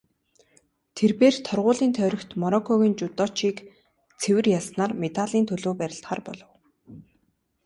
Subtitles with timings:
[0.97, 3.57] Тэр бээр торгуулийн тойрогт Мороккогийн жүдочийг
[4.21, 6.49] цэвэр ялснаар медалийн төлөө барилдахаар болов.